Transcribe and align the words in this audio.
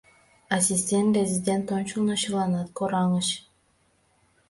Ассистент-резидент 0.55 1.65
ончылно 1.77 2.15
чыланат 2.21 2.67
кораҥыч. 2.77 3.27